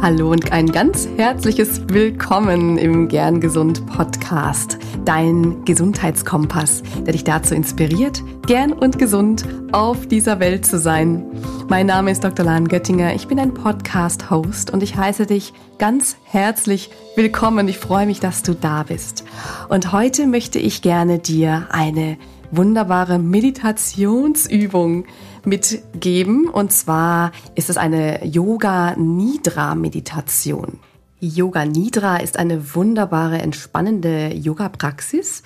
Hallo 0.00 0.30
und 0.30 0.52
ein 0.52 0.70
ganz 0.70 1.08
herzliches 1.16 1.82
Willkommen 1.88 2.78
im 2.78 3.08
Gern 3.08 3.40
Gesund 3.40 3.84
Podcast, 3.86 4.78
dein 5.04 5.64
Gesundheitskompass, 5.64 6.84
der 7.04 7.14
dich 7.14 7.24
dazu 7.24 7.56
inspiriert, 7.56 8.22
gern 8.46 8.72
und 8.72 9.00
gesund 9.00 9.44
auf 9.72 10.06
dieser 10.06 10.38
Welt 10.38 10.64
zu 10.64 10.78
sein. 10.78 11.26
Mein 11.68 11.86
Name 11.86 12.12
ist 12.12 12.22
Dr. 12.22 12.44
Lahn 12.44 12.68
Göttinger, 12.68 13.12
ich 13.14 13.26
bin 13.26 13.40
ein 13.40 13.52
Podcast-Host 13.52 14.72
und 14.72 14.84
ich 14.84 14.96
heiße 14.96 15.26
dich 15.26 15.52
ganz 15.78 16.16
herzlich 16.22 16.90
willkommen. 17.16 17.66
Ich 17.66 17.78
freue 17.78 18.06
mich, 18.06 18.20
dass 18.20 18.44
du 18.44 18.54
da 18.54 18.84
bist. 18.84 19.24
Und 19.68 19.92
heute 19.92 20.28
möchte 20.28 20.60
ich 20.60 20.80
gerne 20.80 21.18
dir 21.18 21.66
eine 21.70 22.18
wunderbare 22.52 23.18
Meditationsübung 23.18 25.04
mitgeben. 25.48 26.48
Und 26.48 26.72
zwar 26.72 27.32
ist 27.54 27.70
es 27.70 27.76
eine 27.76 28.24
Yoga 28.24 28.94
Nidra 28.96 29.74
Meditation. 29.74 30.78
Yoga 31.20 31.64
Nidra 31.64 32.18
ist 32.18 32.38
eine 32.38 32.74
wunderbare, 32.74 33.38
entspannende 33.38 34.32
Yoga-Praxis, 34.34 35.42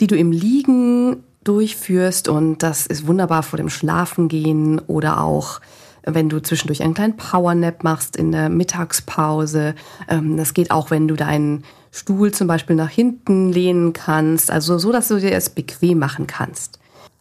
die 0.00 0.06
du 0.06 0.16
im 0.16 0.30
Liegen 0.30 1.24
durchführst 1.42 2.28
und 2.28 2.62
das 2.62 2.86
ist 2.86 3.06
wunderbar 3.06 3.42
vor 3.42 3.56
dem 3.56 3.68
Schlafengehen 3.68 4.80
oder 4.80 5.20
auch 5.20 5.60
wenn 6.04 6.28
du 6.28 6.40
zwischendurch 6.40 6.82
einen 6.82 6.94
kleinen 6.94 7.16
Powernap 7.16 7.82
machst 7.82 8.16
in 8.16 8.30
der 8.30 8.48
Mittagspause. 8.48 9.74
Ähm, 10.08 10.36
das 10.36 10.54
geht 10.54 10.70
auch, 10.70 10.90
wenn 10.90 11.08
du 11.08 11.16
deinen 11.16 11.64
Stuhl 11.90 12.32
zum 12.32 12.46
Beispiel 12.46 12.76
nach 12.76 12.90
hinten 12.90 13.52
lehnen 13.52 13.92
kannst, 13.92 14.50
also 14.50 14.78
so, 14.78 14.92
dass 14.92 15.08
du 15.08 15.18
dir 15.18 15.32
es 15.32 15.50
bequem 15.50 15.98
machen 15.98 16.26
kannst. 16.26 16.78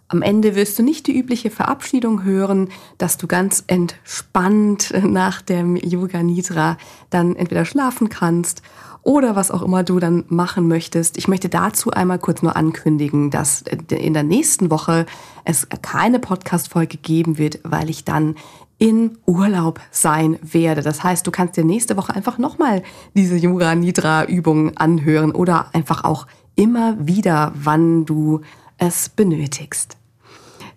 Am 0.08 0.22
Ende 0.22 0.56
wirst 0.56 0.78
du 0.78 0.84
nicht 0.84 1.08
die 1.08 1.18
übliche 1.18 1.50
Verabschiedung 1.50 2.24
hören, 2.24 2.70
dass 3.00 3.18
du 3.18 3.26
ganz 3.26 3.64
entspannt 3.66 4.94
nach 5.04 5.42
dem 5.42 5.76
Yoga 5.76 6.22
Nidra 6.22 6.78
dann 7.10 7.36
entweder 7.36 7.66
schlafen 7.66 8.10
kannst 8.10 8.62
oder 9.02 9.36
was 9.36 9.50
auch 9.50 9.64
immer 9.64 9.84
du 9.84 10.00
dann 10.00 10.24
machen 10.28 10.68
möchtest. 10.68 11.18
Ich 11.18 11.28
möchte 11.28 11.50
dazu 11.50 11.92
einmal 11.92 12.20
kurz 12.20 12.44
nur 12.44 12.56
ankündigen, 12.56 13.32
dass 13.32 13.64
in 13.64 14.14
der 14.14 14.24
nächsten 14.24 14.70
Woche 14.70 15.08
es 15.44 15.68
keine 15.82 16.20
Podcast-Folge 16.20 16.98
geben 16.98 17.38
wird, 17.38 17.60
weil 17.64 17.90
ich 17.90 18.04
dann 18.04 18.36
in 18.78 19.18
Urlaub 19.26 19.80
sein 19.90 20.38
werde. 20.42 20.82
Das 20.82 21.04
heißt, 21.04 21.26
du 21.26 21.32
kannst 21.32 21.56
dir 21.56 21.64
nächste 21.64 21.98
Woche 21.98 22.14
einfach 22.16 22.38
nochmal 22.38 22.84
diese 23.16 23.38
Yoga 23.38 23.74
Nidra 23.74 24.26
Übungen 24.26 24.76
anhören 24.78 25.32
oder 25.32 25.74
einfach 25.74 26.04
auch 26.04 26.28
immer 26.56 26.96
wieder, 27.00 27.54
wann 27.56 28.06
du 28.06 28.42
es 28.78 29.10
benötigst. 29.10 29.98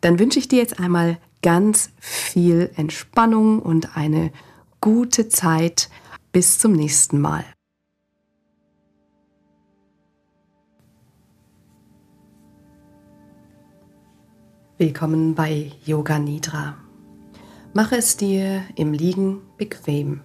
Dann 0.00 0.18
wünsche 0.18 0.38
ich 0.38 0.48
dir 0.48 0.58
jetzt 0.58 0.78
einmal 0.78 1.18
ganz 1.42 1.90
viel 1.98 2.70
Entspannung 2.76 3.60
und 3.60 3.96
eine 3.96 4.30
gute 4.80 5.28
Zeit. 5.28 5.90
Bis 6.30 6.58
zum 6.58 6.72
nächsten 6.72 7.20
Mal. 7.20 7.44
Willkommen 14.76 15.34
bei 15.34 15.72
Yoga 15.84 16.18
Nidra. 16.20 16.76
Mache 17.74 17.96
es 17.96 18.16
dir 18.16 18.62
im 18.76 18.92
Liegen 18.92 19.40
bequem. 19.56 20.20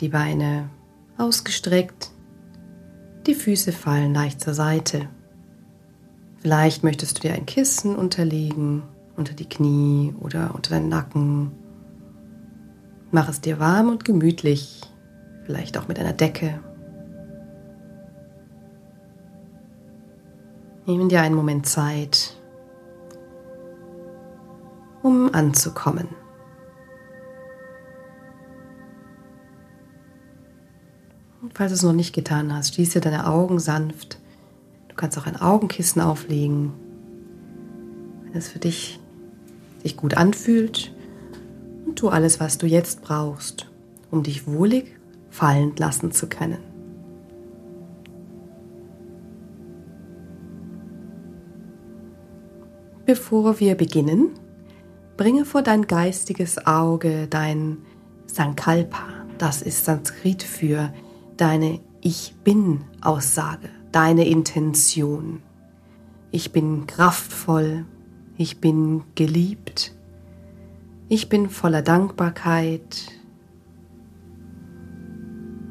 Die 0.00 0.08
Beine 0.08 0.70
ausgestreckt, 1.18 2.10
die 3.26 3.34
Füße 3.34 3.72
fallen 3.72 4.14
leicht 4.14 4.40
zur 4.40 4.54
Seite. 4.54 5.08
Vielleicht 6.42 6.82
möchtest 6.82 7.18
du 7.18 7.20
dir 7.20 7.34
ein 7.34 7.46
Kissen 7.46 7.94
unterlegen, 7.94 8.82
unter 9.16 9.32
die 9.32 9.48
Knie 9.48 10.12
oder 10.18 10.56
unter 10.56 10.70
deinen 10.70 10.88
Nacken. 10.88 11.52
Mach 13.12 13.28
es 13.28 13.40
dir 13.40 13.60
warm 13.60 13.88
und 13.88 14.04
gemütlich, 14.04 14.80
vielleicht 15.44 15.78
auch 15.78 15.86
mit 15.86 16.00
einer 16.00 16.12
Decke. 16.12 16.58
Nehmen 20.84 21.08
dir 21.08 21.20
einen 21.20 21.36
Moment 21.36 21.64
Zeit, 21.66 22.36
um 25.00 25.32
anzukommen. 25.32 26.08
Und 31.40 31.56
falls 31.56 31.70
du 31.70 31.76
es 31.76 31.82
noch 31.84 31.92
nicht 31.92 32.12
getan 32.12 32.52
hast, 32.52 32.74
schließe 32.74 33.00
deine 33.00 33.28
Augen 33.28 33.60
sanft 33.60 34.18
kannst 35.02 35.18
auch 35.18 35.26
ein 35.26 35.34
Augenkissen 35.34 36.00
auflegen, 36.00 36.72
wenn 38.22 38.38
es 38.38 38.46
für 38.46 38.60
dich 38.60 39.00
sich 39.82 39.96
gut 39.96 40.16
anfühlt 40.16 40.94
und 41.84 41.98
tu 41.98 42.08
alles, 42.08 42.38
was 42.38 42.56
du 42.56 42.68
jetzt 42.68 43.02
brauchst, 43.02 43.68
um 44.12 44.22
dich 44.22 44.46
wohlig 44.46 44.94
fallen 45.28 45.74
lassen 45.76 46.12
zu 46.12 46.28
können. 46.28 46.58
Bevor 53.04 53.58
wir 53.58 53.74
beginnen, 53.74 54.28
bringe 55.16 55.44
vor 55.44 55.62
dein 55.62 55.88
geistiges 55.88 56.64
Auge 56.64 57.26
dein 57.26 57.78
Sankalpa. 58.26 59.02
Das 59.38 59.62
ist 59.62 59.84
Sanskrit 59.84 60.44
für 60.44 60.92
deine 61.36 61.80
Ich 62.02 62.36
bin 62.44 62.84
Aussage 63.00 63.81
deine 63.92 64.26
Intention. 64.26 65.42
Ich 66.30 66.52
bin 66.52 66.86
kraftvoll, 66.86 67.84
ich 68.36 68.58
bin 68.58 69.04
geliebt, 69.14 69.94
ich 71.08 71.28
bin 71.28 71.50
voller 71.50 71.82
Dankbarkeit. 71.82 73.06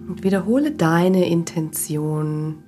Und 0.08 0.24
wiederhole 0.24 0.72
deine 0.72 1.28
Intention 1.28 2.64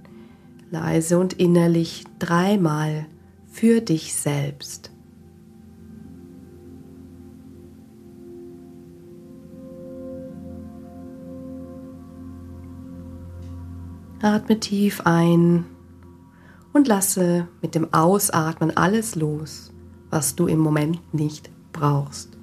leise 0.71 1.19
und 1.19 1.33
innerlich 1.33 2.05
dreimal 2.17 3.05
für 3.51 3.81
dich 3.81 4.15
selbst. 4.15 4.92
Atme 14.23 14.57
tief 14.57 15.01
ein 15.03 15.65
und 16.71 16.87
lasse 16.87 17.49
mit 17.61 17.75
dem 17.75 17.93
Ausatmen 17.93 18.71
alles 18.77 19.15
los, 19.15 19.73
was 20.09 20.37
du 20.37 20.47
im 20.47 20.59
Moment 20.59 21.13
nicht 21.13 21.51
brauchst. 21.73 22.37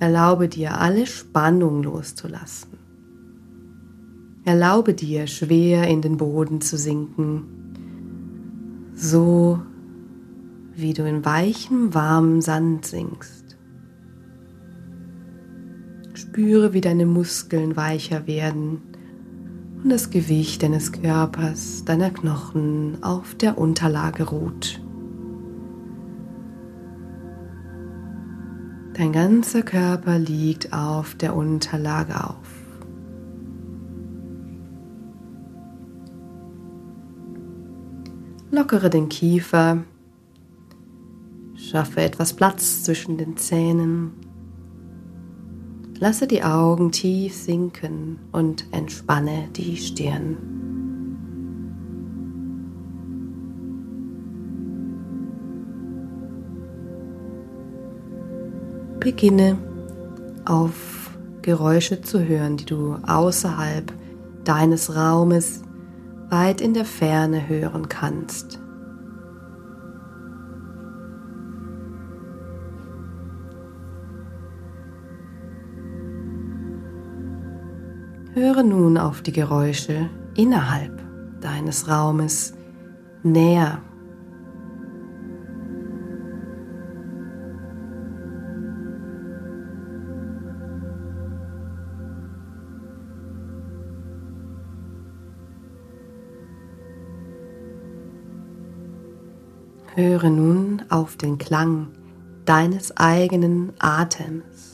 Erlaube 0.00 0.48
dir, 0.48 0.80
alle 0.80 1.06
Spannung 1.06 1.82
loszulassen. 1.82 2.78
Erlaube 4.46 4.94
dir, 4.94 5.26
schwer 5.26 5.86
in 5.86 6.00
den 6.00 6.16
Boden 6.16 6.62
zu 6.62 6.78
sinken, 6.78 7.42
so 8.94 9.60
wie 10.74 10.94
du 10.94 11.06
in 11.06 11.26
weichem, 11.26 11.92
warmem 11.92 12.40
Sand 12.40 12.86
sinkst. 12.86 13.58
Spüre, 16.14 16.72
wie 16.72 16.80
deine 16.80 17.04
Muskeln 17.04 17.76
weicher 17.76 18.26
werden 18.26 18.93
und 19.84 19.90
das 19.90 20.08
Gewicht 20.08 20.62
deines 20.62 20.92
Körpers, 20.92 21.84
deiner 21.84 22.08
Knochen 22.08 23.02
auf 23.02 23.34
der 23.34 23.58
Unterlage 23.58 24.24
ruht. 24.24 24.80
Dein 28.94 29.12
ganzer 29.12 29.62
Körper 29.62 30.18
liegt 30.18 30.72
auf 30.72 31.14
der 31.16 31.36
Unterlage 31.36 32.14
auf. 32.24 32.48
Lockere 38.50 38.88
den 38.88 39.10
Kiefer, 39.10 39.84
schaffe 41.56 42.00
etwas 42.00 42.32
Platz 42.32 42.84
zwischen 42.84 43.18
den 43.18 43.36
Zähnen 43.36 44.12
Lasse 46.00 46.26
die 46.26 46.42
Augen 46.42 46.90
tief 46.90 47.34
sinken 47.34 48.18
und 48.32 48.66
entspanne 48.72 49.48
die 49.54 49.76
Stirn. 49.76 50.36
Beginne 58.98 59.58
auf 60.44 61.10
Geräusche 61.42 62.00
zu 62.00 62.26
hören, 62.26 62.56
die 62.56 62.64
du 62.64 62.96
außerhalb 63.06 63.92
deines 64.44 64.96
Raumes 64.96 65.62
weit 66.30 66.60
in 66.60 66.74
der 66.74 66.84
Ferne 66.84 67.48
hören 67.48 67.88
kannst. 67.88 68.58
Höre 78.44 78.62
nun 78.62 78.98
auf 78.98 79.22
die 79.22 79.32
Geräusche 79.32 80.10
innerhalb 80.36 81.00
deines 81.40 81.88
Raumes 81.88 82.52
näher. 83.22 83.78
Höre 99.94 100.28
nun 100.28 100.82
auf 100.90 101.16
den 101.16 101.38
Klang 101.38 101.86
deines 102.44 102.94
eigenen 102.98 103.72
Atems. 103.78 104.73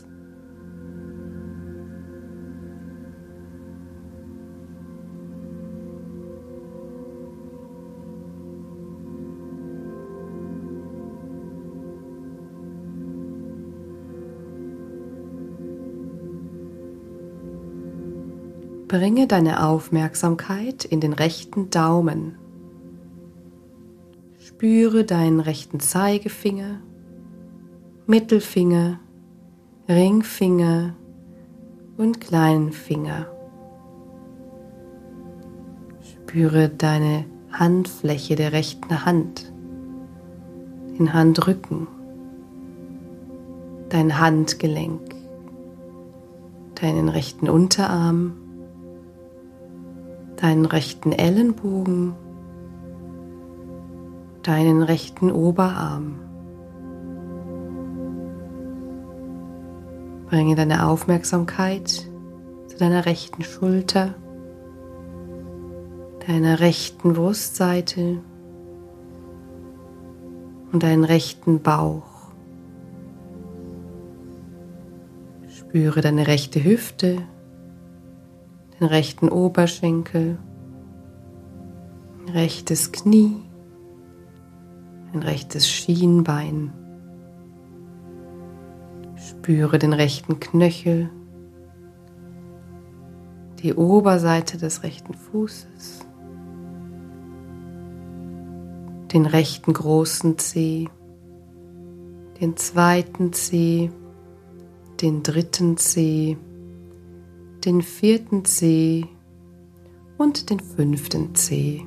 Bringe 18.90 19.28
deine 19.28 19.64
Aufmerksamkeit 19.64 20.84
in 20.84 20.98
den 20.98 21.12
rechten 21.12 21.70
Daumen. 21.70 22.34
Spüre 24.40 25.04
deinen 25.04 25.38
rechten 25.38 25.78
Zeigefinger, 25.78 26.80
Mittelfinger, 28.08 28.98
Ringfinger 29.88 30.96
und 31.98 32.20
kleinen 32.20 32.72
Finger. 32.72 33.28
Spüre 36.00 36.68
deine 36.68 37.26
Handfläche 37.52 38.34
der 38.34 38.50
rechten 38.50 39.06
Hand, 39.06 39.52
den 40.98 41.14
Handrücken, 41.14 41.86
dein 43.88 44.18
Handgelenk, 44.18 45.14
deinen 46.74 47.08
rechten 47.08 47.48
Unterarm, 47.48 48.39
deinen 50.40 50.64
rechten 50.64 51.12
Ellenbogen, 51.12 52.14
deinen 54.42 54.82
rechten 54.82 55.30
Oberarm. 55.30 56.14
Bringe 60.28 60.54
deine 60.54 60.86
Aufmerksamkeit 60.86 61.88
zu 62.68 62.76
deiner 62.78 63.04
rechten 63.04 63.42
Schulter, 63.42 64.14
deiner 66.26 66.60
rechten 66.60 67.12
Brustseite 67.12 68.20
und 70.72 70.82
deinen 70.82 71.04
rechten 71.04 71.60
Bauch. 71.60 72.30
Spüre 75.48 76.00
deine 76.00 76.26
rechte 76.26 76.62
Hüfte, 76.64 77.22
den 78.80 78.88
rechten 78.88 79.28
Oberschenkel, 79.28 80.38
rechtes 82.32 82.92
Knie, 82.92 83.36
ein 85.12 85.22
rechtes 85.22 85.68
Schienbein. 85.68 86.72
Spüre 89.16 89.78
den 89.78 89.92
rechten 89.92 90.40
Knöchel, 90.40 91.10
die 93.62 93.74
Oberseite 93.74 94.56
des 94.56 94.82
rechten 94.82 95.12
Fußes, 95.12 96.06
den 99.12 99.26
rechten 99.26 99.74
großen 99.74 100.38
Zeh, 100.38 100.88
den 102.40 102.56
zweiten 102.56 103.34
Zeh, 103.34 103.90
den 105.02 105.22
dritten 105.22 105.76
Zeh, 105.76 106.38
den 107.64 107.82
vierten 107.82 108.44
Zeh 108.44 109.04
und 110.18 110.50
den 110.50 110.60
fünften 110.60 111.34
Zeh. 111.34 111.82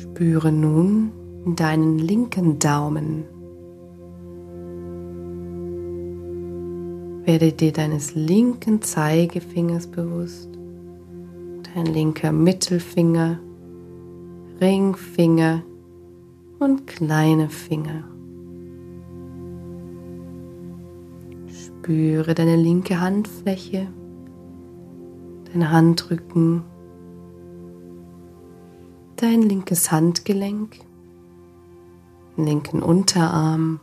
Spüre 0.00 0.52
nun 0.52 1.12
deinen 1.56 1.98
linken 1.98 2.58
Daumen. 2.58 3.24
Werde 7.24 7.52
dir 7.52 7.72
deines 7.72 8.14
linken 8.14 8.82
Zeigefingers 8.82 9.86
bewusst, 9.86 10.48
dein 11.74 11.86
linker 11.86 12.32
Mittelfinger, 12.32 13.38
Ringfinger 14.60 15.62
und 16.58 16.86
kleine 16.86 17.48
Finger. 17.48 18.11
Spüre 21.82 22.32
deine 22.36 22.54
linke 22.54 23.00
Handfläche, 23.00 23.88
dein 25.52 25.68
Handrücken, 25.68 26.62
dein 29.16 29.42
linkes 29.42 29.90
Handgelenk, 29.90 30.76
linken 32.36 32.84
Unterarm, 32.84 33.80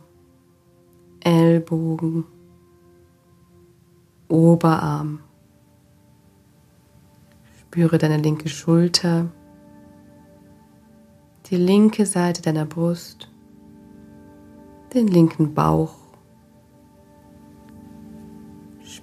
Ellbogen, 1.20 2.24
Oberarm. 4.28 5.20
Spüre 7.60 7.98
deine 7.98 8.16
linke 8.16 8.48
Schulter, 8.48 9.26
die 11.50 11.56
linke 11.56 12.06
Seite 12.06 12.40
deiner 12.40 12.64
Brust, 12.64 13.30
den 14.94 15.06
linken 15.06 15.52
Bauch, 15.52 15.99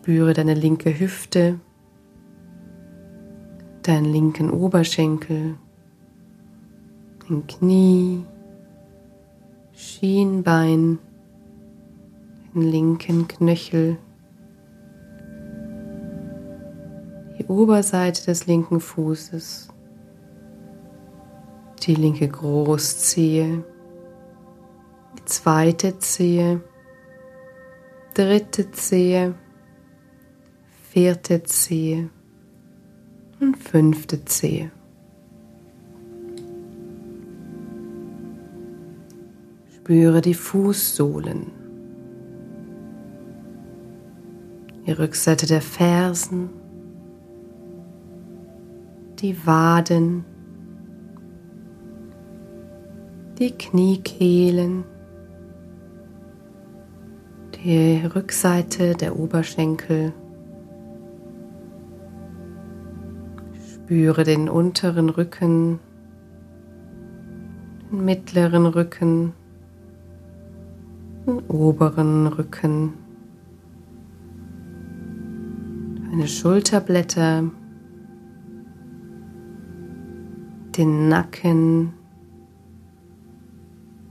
Spüre 0.08 0.32
deine 0.32 0.54
linke 0.54 0.98
Hüfte, 0.98 1.60
deinen 3.84 4.06
linken 4.06 4.50
Oberschenkel, 4.50 5.56
den 7.28 7.46
Knie, 7.46 8.24
Schienbein, 9.74 11.00
den 12.56 12.62
linken 12.62 13.28
Knöchel, 13.28 13.98
die 17.38 17.46
Oberseite 17.48 18.28
des 18.28 18.48
linken 18.48 18.80
Fußes, 18.80 19.68
die 21.84 21.96
linke 21.96 22.30
Großzehe, 22.30 23.62
die 25.18 25.26
zweite 25.26 26.00
Zehe, 26.00 26.62
dritte 28.14 28.72
Zehe, 28.72 29.36
vierte 30.98 31.44
Zehe 31.44 32.10
und 33.40 33.56
fünfte 33.56 34.26
Zehe. 34.26 34.72
Spüre 39.76 40.22
die 40.22 40.34
Fußsohlen, 40.34 41.52
die 44.88 44.92
Rückseite 44.92 45.46
der 45.46 45.62
Fersen, 45.62 46.50
die 49.20 49.46
Waden, 49.46 50.26
die 53.38 53.52
Kniekehlen, 53.52 54.84
die 57.64 58.02
Rückseite 58.16 58.96
der 58.96 59.20
Oberschenkel, 59.20 60.12
Spüre 63.88 64.26
den 64.26 64.50
unteren 64.50 65.08
Rücken, 65.08 65.80
den 67.90 68.04
mittleren 68.04 68.66
Rücken, 68.66 69.32
den 71.26 71.40
oberen 71.48 72.28
Rücken, 72.28 72.96
deine 76.12 76.28
Schulterblätter, 76.28 77.50
den 80.76 81.08
Nacken, 81.08 81.94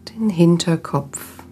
den 0.09 0.31
Hinterkopf. 0.31 1.45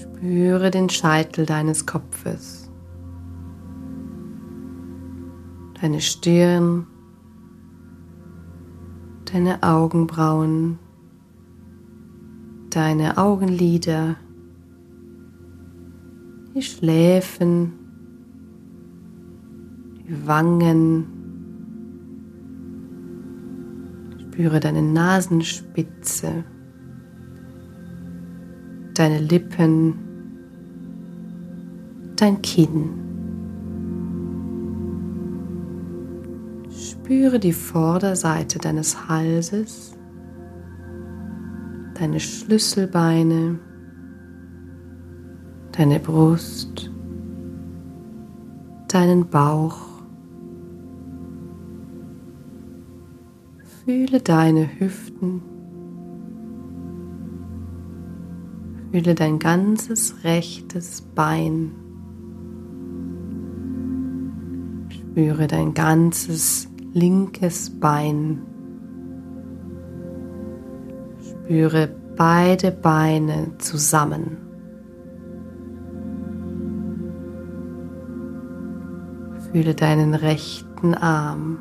Spüre 0.00 0.72
den 0.72 0.88
Scheitel 0.88 1.46
deines 1.46 1.86
Kopfes. 1.86 2.65
Deine 5.80 6.00
Stirn, 6.00 6.86
deine 9.30 9.62
Augenbrauen, 9.62 10.78
deine 12.70 13.18
Augenlider, 13.18 14.16
die 16.54 16.62
Schläfen, 16.62 17.72
die 19.98 20.26
Wangen. 20.26 21.06
Spüre 24.18 24.60
deine 24.60 24.82
Nasenspitze, 24.82 26.44
deine 28.94 29.18
Lippen, 29.20 29.94
dein 32.16 32.40
Kinn. 32.42 33.05
Spüre 37.06 37.38
die 37.38 37.52
Vorderseite 37.52 38.58
deines 38.58 39.08
Halses, 39.08 39.96
deine 41.94 42.18
Schlüsselbeine, 42.18 43.60
deine 45.70 46.00
Brust, 46.00 46.90
deinen 48.88 49.28
Bauch. 49.28 49.78
Fühle 53.84 54.20
deine 54.20 54.68
Hüften. 54.80 55.42
Fühle 58.90 59.14
dein 59.14 59.38
ganzes 59.38 60.24
rechtes 60.24 61.02
Bein. 61.14 61.70
Spüre 64.88 65.46
dein 65.46 65.72
ganzes 65.72 66.68
linkes 66.96 67.78
Bein. 67.78 68.40
Spüre 71.20 71.94
beide 72.16 72.72
Beine 72.72 73.52
zusammen. 73.58 74.38
Fühle 79.52 79.74
deinen 79.74 80.14
rechten 80.14 80.94
Arm. 80.94 81.58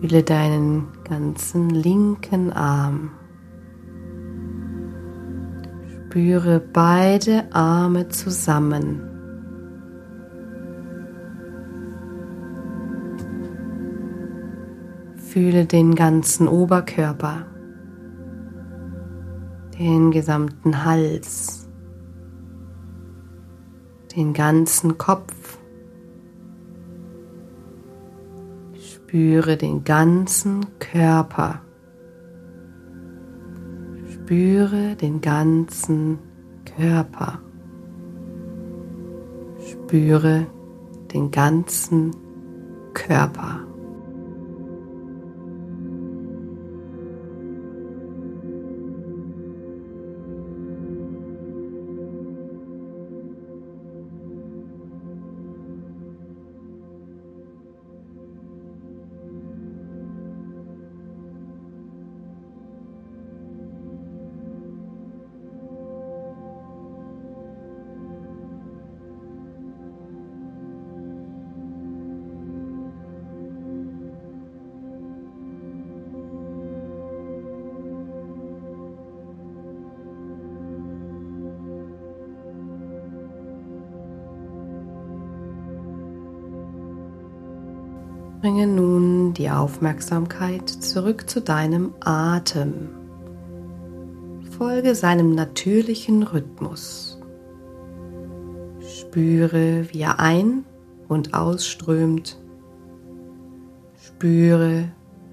Fühle 0.00 0.22
deinen 0.22 0.88
ganzen 1.04 1.68
linken 1.68 2.54
Arm. 2.54 3.10
Spüre 6.08 6.58
beide 6.58 7.52
Arme 7.52 8.08
zusammen. 8.08 9.11
Fühle 15.32 15.64
den 15.64 15.94
ganzen 15.94 16.46
Oberkörper, 16.46 17.46
den 19.78 20.10
gesamten 20.10 20.84
Hals 20.84 21.66
den 24.14 24.34
ganzen 24.34 24.98
Kopf. 24.98 25.58
Spüre 28.74 29.56
den 29.56 29.84
ganzen 29.84 30.66
Körper. 30.78 31.62
Spüre 34.12 34.96
den 34.96 35.22
ganzen 35.22 36.18
Körper. 36.76 37.40
Spüre 39.60 40.46
den 41.14 41.30
ganzen 41.30 42.14
Körper. 42.92 43.71
Bringe 88.42 88.66
nun 88.66 89.34
die 89.34 89.50
Aufmerksamkeit 89.50 90.68
zurück 90.68 91.30
zu 91.30 91.40
deinem 91.40 91.94
Atem. 92.00 92.88
Folge 94.58 94.96
seinem 94.96 95.32
natürlichen 95.36 96.24
Rhythmus. 96.24 97.20
Spüre, 98.80 99.86
wie 99.92 100.00
er 100.00 100.18
ein- 100.18 100.64
und 101.06 101.34
ausströmt. 101.34 102.36
Spüre, 104.02 104.88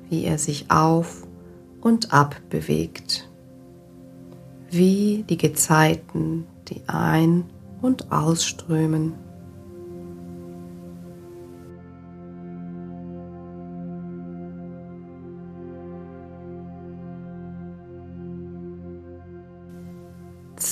wie 0.08 0.26
er 0.26 0.38
sich 0.38 0.70
auf 0.70 1.26
und 1.82 2.14
ab 2.14 2.36
bewegt. 2.52 3.28
Wie 4.70 5.26
die 5.28 5.38
Gezeiten, 5.38 6.46
die 6.68 6.84
ein- 6.86 7.46
und 7.82 8.12
ausströmen. 8.12 9.14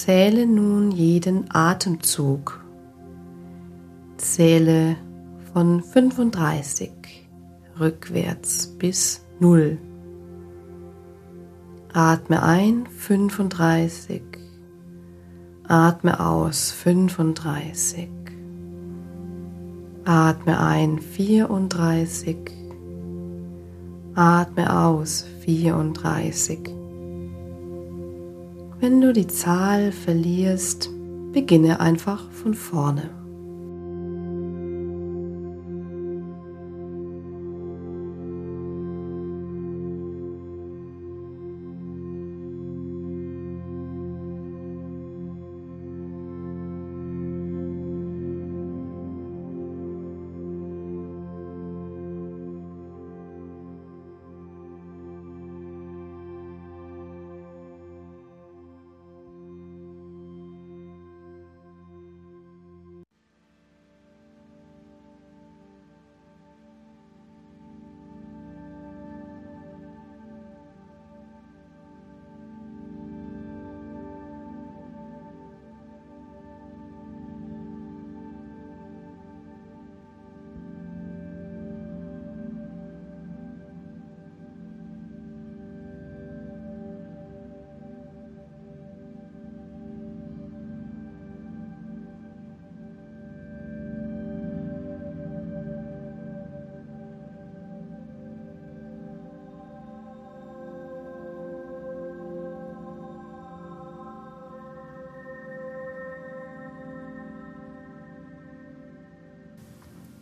Zähle 0.08 0.46
nun 0.48 0.92
jeden 0.92 1.54
Atemzug. 1.54 2.64
Zähle 4.16 4.96
von 5.52 5.84
35 5.84 7.28
rückwärts 7.78 8.68
bis 8.68 9.26
0. 9.42 9.78
Atme 11.92 12.42
ein 12.42 12.86
35. 12.86 14.22
Atme 15.68 16.26
aus 16.26 16.72
35. 16.72 18.08
Atme 20.06 20.58
ein 20.58 21.00
34. 21.00 22.38
Atme 24.16 24.74
aus 24.74 25.26
34. 25.42 26.77
Wenn 28.80 29.02
du 29.02 29.12
die 29.12 29.26
Zahl 29.26 29.92
verlierst, 29.92 30.92
beginne 31.34 31.80
einfach 31.80 32.30
von 32.30 32.54
vorne. 32.54 33.17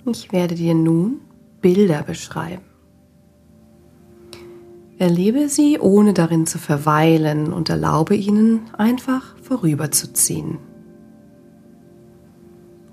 Ich 0.06 0.32
werde 0.32 0.56
dir 0.56 0.76
nun 0.76 1.22
Bilder 1.62 2.04
beschreiben. 2.04 2.64
Erlebe 4.98 5.50
sie, 5.50 5.80
ohne 5.80 6.14
darin 6.14 6.46
zu 6.46 6.58
verweilen 6.58 7.52
und 7.52 7.70
erlaube 7.70 8.16
ihnen 8.16 8.62
einfach 8.78 9.36
vorüberzuziehen. 9.42 10.60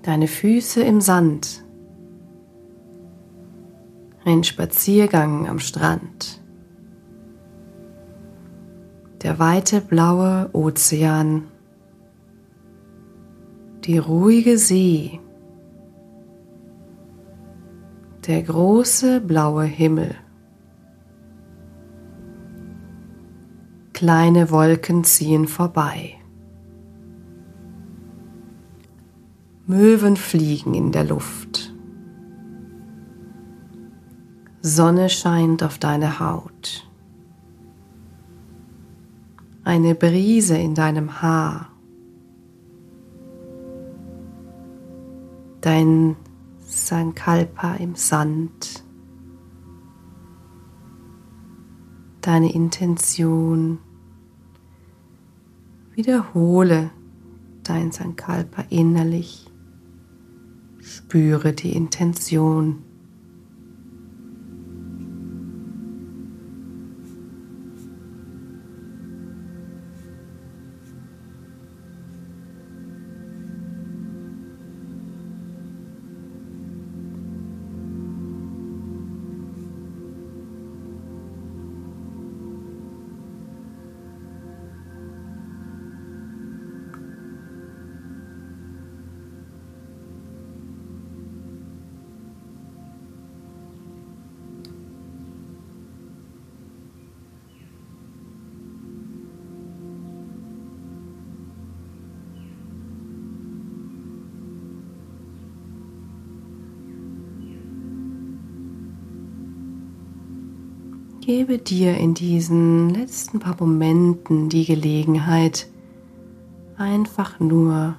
Deine 0.01 0.27
Füße 0.27 0.81
im 0.81 0.99
Sand, 0.99 1.63
Ein 4.25 4.45
Spaziergang 4.45 5.49
am 5.49 5.59
Strand. 5.59 6.41
Der 9.21 9.37
weite 9.37 9.81
blaue 9.81 10.49
Ozean. 10.53 11.43
Die 13.83 13.97
ruhige 13.97 14.57
See. 14.57 15.19
Der 18.27 18.41
große 18.41 19.19
blaue 19.19 19.65
Himmel. 19.65 20.15
Kleine 23.91 24.49
Wolken 24.49 25.03
ziehen 25.03 25.45
vorbei. 25.45 26.13
Möwen 29.65 30.15
fliegen 30.15 30.73
in 30.73 30.93
der 30.93 31.03
Luft. 31.03 31.73
Sonne 34.61 35.09
scheint 35.09 35.61
auf 35.61 35.77
deine 35.77 36.21
Haut. 36.21 36.89
Eine 39.65 39.95
Brise 39.95 40.57
in 40.57 40.75
deinem 40.75 41.21
Haar. 41.21 41.73
Dein 45.59 46.15
Sankalpa 46.75 47.75
im 47.75 47.95
Sand. 47.95 48.83
Deine 52.21 52.51
Intention. 52.51 53.77
Wiederhole 55.93 56.89
dein 57.63 57.91
Sankalpa 57.91 58.63
innerlich. 58.69 59.45
Spüre 60.79 61.53
die 61.53 61.75
Intention. 61.75 62.83
Gebe 111.35 111.57
dir 111.57 111.97
in 111.97 112.13
diesen 112.13 112.91
letzten 112.91 113.39
paar 113.39 113.55
Momenten 113.59 114.49
die 114.49 114.65
Gelegenheit, 114.65 115.67
einfach 116.77 117.39
nur 117.39 117.97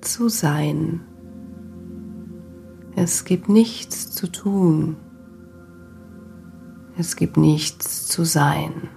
zu 0.00 0.30
sein. 0.30 1.02
Es 2.94 3.26
gibt 3.26 3.50
nichts 3.50 4.10
zu 4.10 4.32
tun. 4.32 4.96
Es 6.96 7.16
gibt 7.16 7.36
nichts 7.36 8.06
zu 8.06 8.24
sein. 8.24 8.88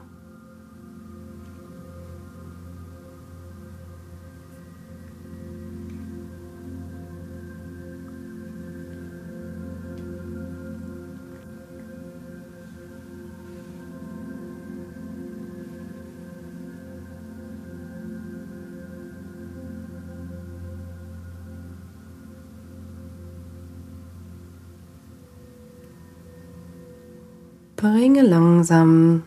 Bringe 27.79 28.23
langsam 28.23 29.23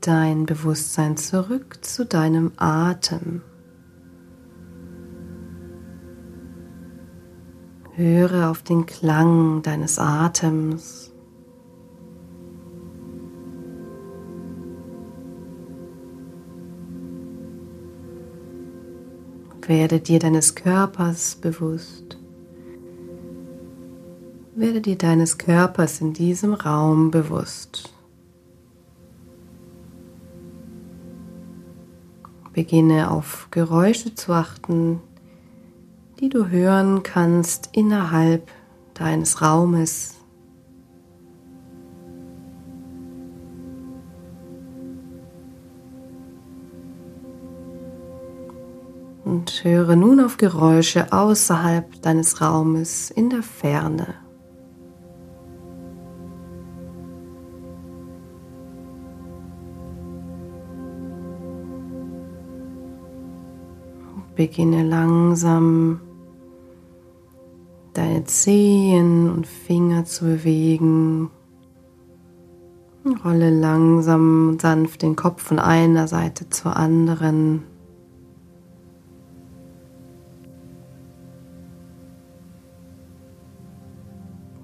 dein 0.00 0.46
Bewusstsein 0.46 1.18
zurück 1.18 1.84
zu 1.84 2.06
deinem 2.06 2.52
Atem. 2.56 3.42
Höre 7.94 8.48
auf 8.50 8.62
den 8.62 8.86
Klang 8.86 9.60
deines 9.60 9.98
Atems. 9.98 11.12
Werde 19.66 20.00
dir 20.00 20.20
deines 20.20 20.54
Körpers 20.54 21.36
bewusst. 21.36 22.21
Werde 24.62 24.80
dir 24.80 24.96
deines 24.96 25.38
Körpers 25.38 26.00
in 26.00 26.12
diesem 26.12 26.54
Raum 26.54 27.10
bewusst. 27.10 27.92
Beginne 32.52 33.10
auf 33.10 33.48
Geräusche 33.50 34.14
zu 34.14 34.30
achten, 34.32 35.00
die 36.20 36.28
du 36.28 36.48
hören 36.48 37.02
kannst 37.02 37.70
innerhalb 37.72 38.52
deines 38.94 39.42
Raumes. 39.42 40.14
Und 49.24 49.64
höre 49.64 49.96
nun 49.96 50.20
auf 50.20 50.36
Geräusche 50.36 51.12
außerhalb 51.12 52.00
deines 52.00 52.40
Raumes 52.40 53.10
in 53.10 53.28
der 53.28 53.42
Ferne. 53.42 54.14
Beginne 64.34 64.82
langsam 64.82 66.00
deine 67.92 68.24
Zehen 68.24 69.30
und 69.30 69.46
Finger 69.46 70.04
zu 70.04 70.24
bewegen. 70.24 71.30
Rolle 73.24 73.50
langsam 73.50 74.50
und 74.50 74.62
sanft 74.62 75.02
den 75.02 75.16
Kopf 75.16 75.42
von 75.42 75.58
einer 75.58 76.08
Seite 76.08 76.48
zur 76.48 76.76
anderen. 76.76 77.64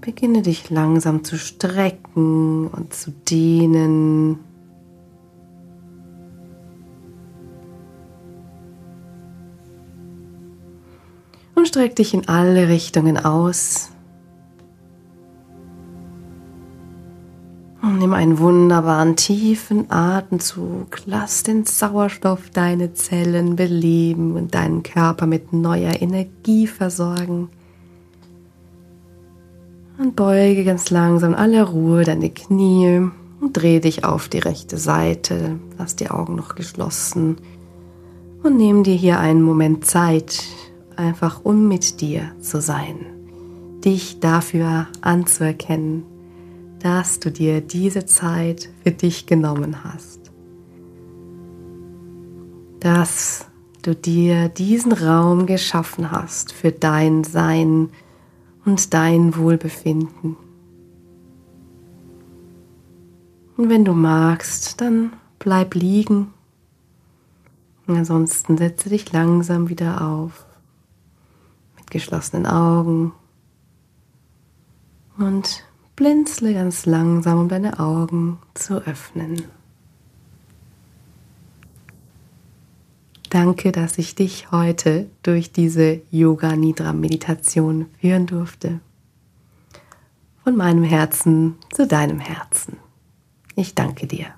Beginne 0.00 0.40
dich 0.40 0.70
langsam 0.70 1.24
zu 1.24 1.36
strecken 1.36 2.68
und 2.68 2.94
zu 2.94 3.10
dehnen. 3.10 4.38
Streck 11.68 11.94
dich 11.96 12.14
in 12.14 12.28
alle 12.28 12.68
Richtungen 12.68 13.16
aus. 13.18 13.90
Und 17.80 17.98
nimm 17.98 18.12
einen 18.12 18.38
wunderbaren 18.38 19.14
tiefen 19.14 19.90
Atemzug. 19.90 21.00
Lass 21.06 21.44
den 21.44 21.64
Sauerstoff 21.64 22.50
deine 22.50 22.94
Zellen 22.94 23.54
beleben 23.54 24.34
und 24.34 24.54
deinen 24.54 24.82
Körper 24.82 25.26
mit 25.26 25.52
neuer 25.52 26.02
Energie 26.02 26.66
versorgen. 26.66 27.50
Und 29.98 30.16
beuge 30.16 30.64
ganz 30.64 30.90
langsam 30.90 31.34
alle 31.34 31.62
Ruhe 31.62 32.04
deine 32.04 32.30
Knie 32.30 33.08
und 33.40 33.52
dreh 33.52 33.78
dich 33.80 34.04
auf 34.04 34.28
die 34.28 34.38
rechte 34.38 34.78
Seite. 34.78 35.58
Lass 35.76 35.96
die 35.96 36.10
Augen 36.10 36.34
noch 36.34 36.54
geschlossen 36.54 37.36
und 38.42 38.56
nimm 38.56 38.84
dir 38.84 38.94
hier 38.94 39.20
einen 39.20 39.42
Moment 39.42 39.84
Zeit, 39.84 40.42
einfach 40.98 41.44
um 41.44 41.68
mit 41.68 42.00
dir 42.00 42.32
zu 42.40 42.60
sein, 42.60 43.06
dich 43.84 44.20
dafür 44.20 44.88
anzuerkennen, 45.00 46.04
dass 46.80 47.20
du 47.20 47.30
dir 47.30 47.60
diese 47.60 48.04
Zeit 48.04 48.68
für 48.82 48.90
dich 48.90 49.26
genommen 49.26 49.84
hast, 49.84 50.32
dass 52.80 53.46
du 53.82 53.94
dir 53.94 54.48
diesen 54.48 54.92
Raum 54.92 55.46
geschaffen 55.46 56.10
hast 56.10 56.52
für 56.52 56.72
dein 56.72 57.24
Sein 57.24 57.90
und 58.64 58.92
dein 58.92 59.36
Wohlbefinden. 59.36 60.36
Und 63.56 63.70
wenn 63.70 63.84
du 63.84 63.92
magst, 63.92 64.80
dann 64.80 65.12
bleib 65.38 65.74
liegen. 65.74 66.32
Ansonsten 67.88 68.56
setze 68.56 68.90
dich 68.90 69.12
langsam 69.12 69.68
wieder 69.68 70.06
auf 70.06 70.47
geschlossenen 71.90 72.46
Augen 72.46 73.12
und 75.18 75.64
blinzle 75.96 76.54
ganz 76.54 76.86
langsam, 76.86 77.40
um 77.40 77.48
deine 77.48 77.80
Augen 77.80 78.38
zu 78.54 78.76
öffnen. 78.86 79.42
Danke, 83.30 83.72
dass 83.72 83.98
ich 83.98 84.14
dich 84.14 84.50
heute 84.52 85.10
durch 85.22 85.52
diese 85.52 86.00
Yoga 86.10 86.56
Nidra 86.56 86.92
Meditation 86.92 87.86
führen 88.00 88.26
durfte. 88.26 88.80
Von 90.44 90.56
meinem 90.56 90.84
Herzen 90.84 91.56
zu 91.70 91.86
deinem 91.86 92.20
Herzen. 92.20 92.78
Ich 93.54 93.74
danke 93.74 94.06
dir. 94.06 94.37